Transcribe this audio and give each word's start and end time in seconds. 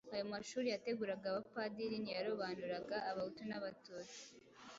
Ayo 0.13 0.23
mashuri 0.33 0.67
yateguraga 0.73 1.25
abapadiri 1.29 1.95
ntiyarobanuraga 2.03 2.97
Abahutu 3.09 3.41
n'Abatutsi 3.45 4.19